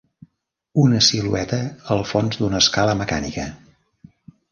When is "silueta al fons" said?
1.07-2.39